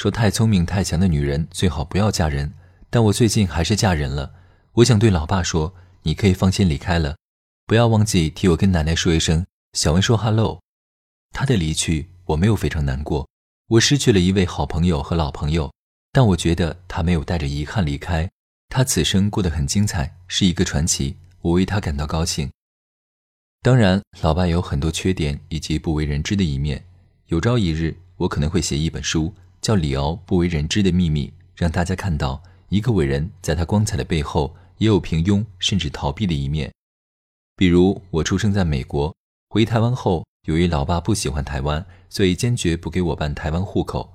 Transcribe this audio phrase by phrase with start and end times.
[0.00, 2.54] 说太聪明太强的女人最好不要嫁人，
[2.88, 4.32] 但我最近还是嫁人了。
[4.72, 7.18] 我想对老爸说，你可以放心离开了，
[7.66, 9.44] 不要忘记替我跟奶奶说一声，
[9.74, 10.58] 小文说 hello。
[11.32, 13.28] 他的离去，我没有非常难过，
[13.68, 15.70] 我失去了一位好朋友和老朋友，
[16.12, 18.26] 但我觉得他没有带着遗憾离开。
[18.70, 22.50] 他此生过得很精彩，是一个传奇，我为他感到高兴。
[23.60, 26.82] 当然，老爸有很多缺点以及不为人知的一面。
[27.26, 36.72] 有朝一日，我可能会写一本书，叫《李敖不为人知的秘密》，让大家看到一个伟人在他光彩的背后，也有平庸甚至逃避的一面。
[37.56, 39.14] 比如，我出生在美国，
[39.50, 44.14] 回台湾后，由于老爸不喜欢台湾，所以坚决不给我办台湾户口，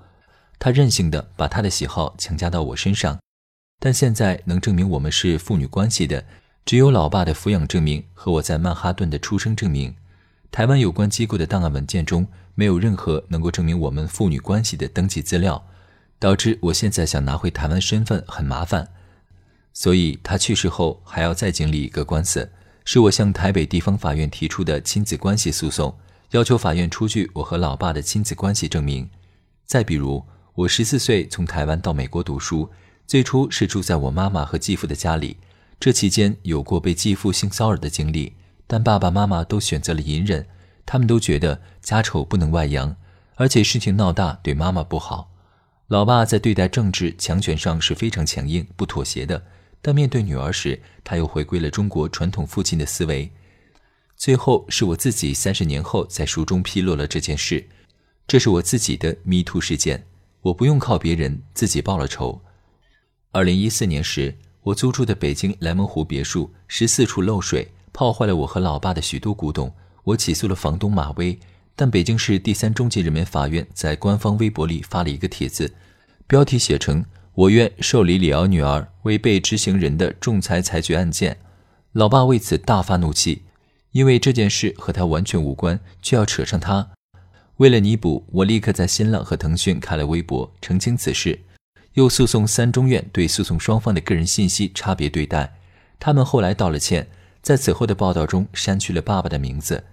[0.57, 3.19] 他任性的把他的喜好强加到我身上。
[3.79, 6.25] 但现在能证明我们是父女关系的，
[6.65, 9.95] 只有老爸的抚养证明和我在曼哈顿的出生证明。
[10.51, 15.65] 台湾有关机构的档案文件中没有任何能够证明我们父女关系的登记资料，
[16.19, 18.89] 导致我现在想拿回台湾身份很麻烦。
[19.73, 22.49] 所以他去世后还要再经历一个官司，
[22.85, 25.97] 是我向台北地方法院提出的亲子关系诉讼，
[26.31, 29.09] 要求法院出具我和老爸的亲子关系证明。
[29.65, 30.23] 再比如，
[30.53, 32.69] 我十四岁从台湾到美国读书。
[33.07, 35.37] 最初是住在我妈妈和继父的家里，
[35.79, 38.33] 这期间有过被继父性骚扰的经历，
[38.67, 40.47] 但爸爸妈妈都选择了隐忍，
[40.85, 42.95] 他们都觉得家丑不能外扬，
[43.35, 45.31] 而且事情闹大对妈妈不好。
[45.87, 49.45] 老爸在对待政治强权上是非常强硬、不妥协的，
[49.81, 53.31] 但面对女儿时，他又回归了中国传统父亲的思维。
[54.17, 57.67] 最后是我自己三十年后在书中披露了这件事，
[58.25, 60.07] 这是我自己的 Me Too 事件，
[60.41, 62.41] 我不用靠别人，自己报了仇。
[63.31, 69.73] 二零一四年时，我租住的北京莱蒙湖别墅十四处漏水，泡坏了我和老爸的许多古董。
[70.03, 71.39] 我起诉了房东马威，
[71.77, 75.73] 但北京市第三中级人民法院在官方微博里发了一个帖子，
[76.27, 81.37] 标题写成“我愿受理李敖女儿为被执行人的仲裁裁决案件”。
[81.93, 83.43] 老爸为此大发怒气，
[83.93, 86.89] 因为这件事和他完全无关，却要扯上他。
[87.55, 91.39] 为了弥补，我立刻在新浪和腾讯开了微博澄清此事。
[91.93, 95.55] 又诉讼三中院对诉讼双方的个人信息差别对待，
[95.97, 97.07] 他们后来道了歉，
[97.45, 99.83] 在此后的报道中删去了爸爸的名字，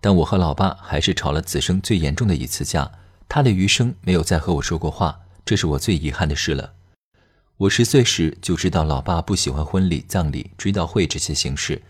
[0.00, 2.90] 但我和老爸还是吵了此生最严重的一次架，
[3.28, 6.72] 他的余生没有再和我说过话，这是我最遗憾的事了。
[7.56, 11.80] 我十岁时就知道老爸不喜欢婚礼、葬礼、追悼会这些形式，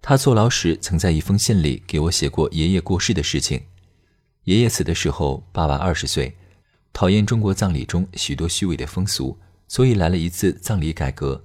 [0.00, 3.60] 他坐牢时曾在一封信里给我写过爷爷过世的事情，
[4.44, 6.34] 爷爷死的时候，爸爸二十岁。
[6.94, 9.38] 讨厌中国葬礼中许多虚伪的风俗，
[9.68, 11.44] 所以来了一次葬礼改革。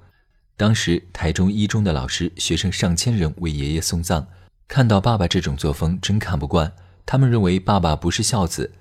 [0.57, 4.25] 当时台中一中的老师、学生上千人为爷爷送葬，
[4.67, 6.73] 看到爸爸这种作风，真看不惯。
[7.05, 8.73] 他们认为爸爸不是孝子，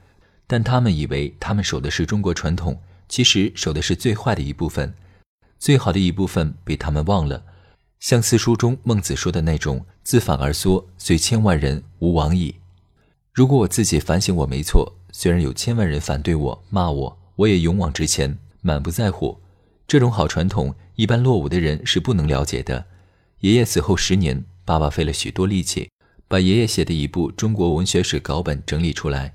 [0.46, 4.94] 但他们以为他们守的是中国传统，其实守的是最坏的一部分，
[5.58, 7.44] 最好的一部分被他们忘了。
[8.00, 12.54] 像四书中孟子说的那种“自反而缩，虽千万人，吾往矣”。
[13.34, 14.96] 如果我自己反省，我没错。
[15.12, 19.38] 虽然有千万人反对我、骂我，我也勇往直前，满不在乎。
[19.86, 22.86] 这种好传统，一般落伍的人是不能了解的。
[23.40, 25.90] 爷爷死后十年，爸爸费了许多力气，
[26.26, 29.34] 把爷爷写的一部中国文学史稿本整理出来，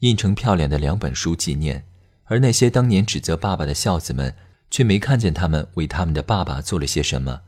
[0.00, 1.84] 印成漂亮的两本书纪念。
[2.24, 4.34] 而那些当年指责爸爸的孝子们，
[4.70, 7.42] 却没看见他们为他们的爸爸做了些什么。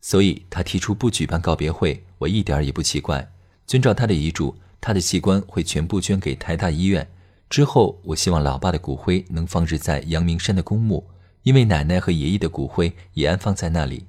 [0.00, 3.30] 所以他提出不举办告别会，我一点也不奇怪。
[3.66, 4.56] 遵照他的遗嘱。
[4.80, 7.10] 他的器官会全部捐给台大医院。
[7.50, 11.04] 之后，我希望老爸的骨灰能放置在阳明山的公墓，
[11.48, 14.04] 因为奶奶和爷爷的骨灰也安放在那里。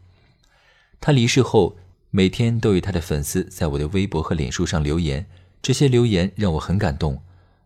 [0.99, 1.77] 他离世后，
[2.11, 5.25] 每天都有他的粉丝在我的微博和脸书上留言，
[5.61, 7.21] 这些留言让我很感动。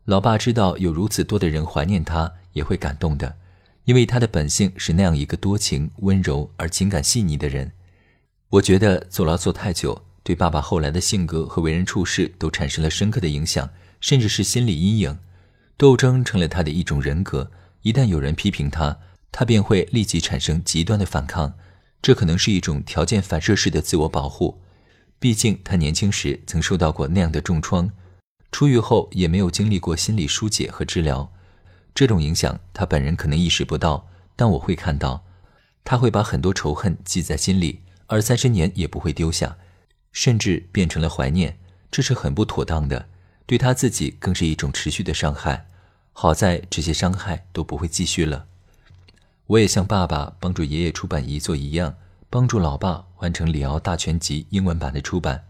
[0.05, 3.35] 老爸知道有如此多的人怀念他，也会感动的，
[3.85, 7.71] 因为他的本性是那样一个多情、温柔而情感细腻的人。
[8.49, 10.03] 我觉得坐牢坐太久。
[10.21, 15.17] 对爸爸后来的性格和为人处事都产生了深刻的影响，甚至是心理阴影。
[15.77, 17.49] 斗争成了他的一种人格，
[17.81, 18.99] 一旦有人批评他，
[19.33, 21.55] 他便会立即产生极端的反抗。
[22.01, 24.61] 这可能是一种条件反射式的自我保护。
[25.19, 27.89] 毕竟他年轻时曾受到过那样的重创，
[28.51, 31.31] 出狱后也没有经历过心理疏解和治疗。
[31.95, 35.23] 这种影响他本人可能意识不到，但我会看到，
[35.85, 39.57] 他会把很多仇恨记在心里，而三十年也不会丢下，
[40.11, 41.57] 甚至变成了怀念，
[41.89, 43.07] 这是很不妥当的，
[43.45, 45.67] 对他自己更是一种持续的伤害。
[46.11, 48.47] 好在这些伤害都不会继续了。
[49.47, 51.95] 我也像爸爸帮助爷爷出版遗作一样，
[52.29, 55.43] 帮助老爸完成里奥大全集英文版的出版。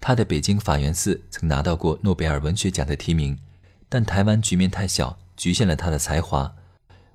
[0.00, 3.38] 他的北京法源寺曾拿到过诺贝尔文学奖的提名，
[3.88, 6.52] 但台湾局面太小，局限了他的才华。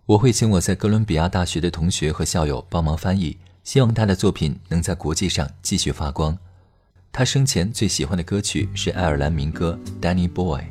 [0.06, 6.38] 我会请我在哥伦比亚大学的同学和校友帮忙翻译，希望他的作品能在国际上继续发光。
[7.12, 10.62] 他生前最喜欢的歌曲是爱尔兰民歌《Danny Boy》。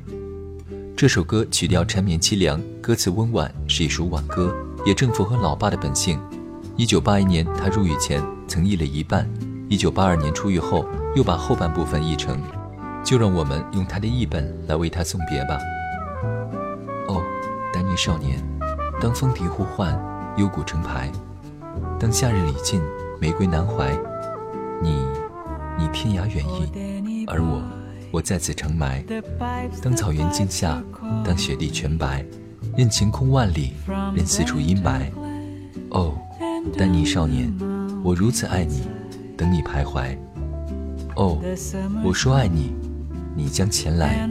[0.96, 4.54] 这首歌曲调缠绵凄凉，歌词温婉，是一首挽歌，
[4.84, 6.20] 也正符合老爸的本性。
[6.76, 9.28] 一九八一年他入狱前曾译了一半，
[9.68, 10.84] 一九八二年出狱后
[11.14, 12.38] 又把后半部分译成。
[13.04, 15.58] 就让我们用他的译本来为他送别吧。
[17.06, 17.22] 哦，
[17.72, 18.42] 丹尼少年，
[18.98, 19.94] 当风笛呼唤，
[20.38, 21.12] 幽谷成排；
[22.00, 22.80] 当夏日已尽，
[23.20, 23.94] 玫瑰难怀。
[24.82, 25.04] 你，
[25.78, 27.62] 你天涯远逸，而我。
[28.10, 29.04] 我在此成埋，
[29.82, 30.82] 当草原尽下，
[31.24, 32.24] 当雪地全白，
[32.76, 33.72] 任晴空万里，
[34.14, 35.02] 任四处阴霾。
[35.90, 36.14] 哦，
[36.76, 37.52] 丹尼少年，
[38.02, 38.82] 我如此爱你，
[39.36, 40.16] 等你徘徊。
[41.16, 41.38] 哦，
[42.04, 42.72] 我说爱你，
[43.36, 44.28] 你将前来。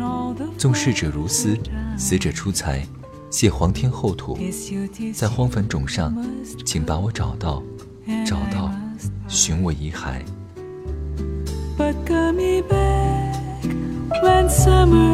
[0.57, 1.57] 纵逝者如斯，
[1.97, 2.85] 死者出才，
[3.29, 4.37] 谢皇天厚土，
[5.13, 6.13] 在荒坟冢上，
[6.65, 7.63] 请把我找到，
[8.25, 8.69] 找到，
[9.27, 10.21] 寻我遗骸。
[14.21, 15.12] when summer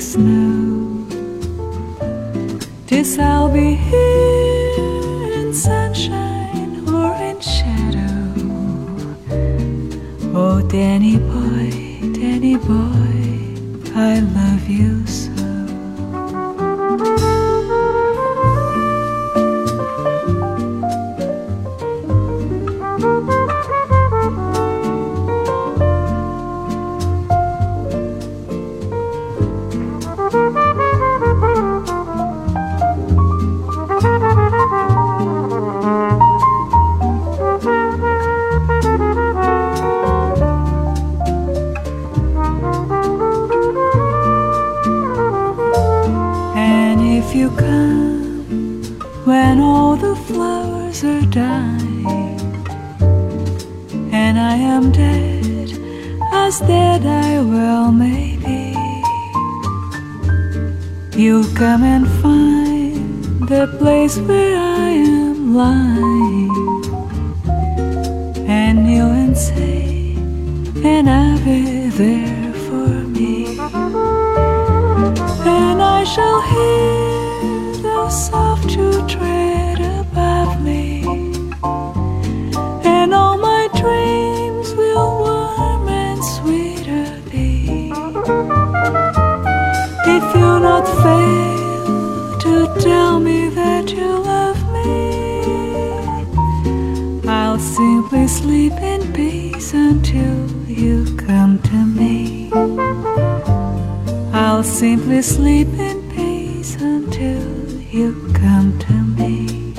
[0.00, 1.06] snow.
[2.86, 8.32] This I'll be here in sunshine or in shadow.
[10.34, 11.70] Oh, Danny boy,
[12.18, 15.29] Danny boy, I love you so.
[47.30, 48.42] if you come
[49.24, 52.04] when all the flowers are dying
[54.12, 55.70] and I am dead,
[56.32, 58.74] as dead I will maybe.
[61.16, 66.50] You'll come and find the place where I am lying
[68.48, 70.16] and kneel and say,
[70.82, 71.06] will
[71.44, 73.56] be there for me,
[75.46, 77.19] and I shall hear
[78.10, 81.04] soft shoe tread above me,
[82.84, 87.92] and all my dreams will warm and sweeter be.
[90.16, 94.90] If you not fail to tell me that you love me,
[97.28, 102.50] I'll simply sleep in peace until you come to me.
[104.32, 105.99] I'll simply sleep in
[107.92, 109.74] you come to me.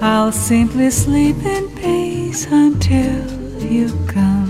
[0.00, 4.47] I'll simply sleep in peace until you come